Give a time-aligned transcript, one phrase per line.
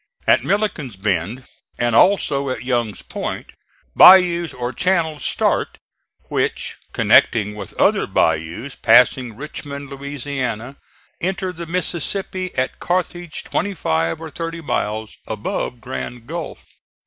[0.25, 1.45] At Milliken's Bend,
[1.77, 3.51] and also at Young's Point,
[3.95, 5.77] bayous or channels start,
[6.23, 10.77] which connecting with other bayous passing Richmond, Louisiana,
[11.21, 16.65] enter the Mississippi at Carthage twenty five or thirty miles above Grand Gulf.